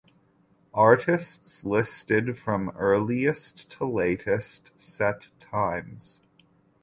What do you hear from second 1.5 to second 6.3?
listed from earliest to latest set times.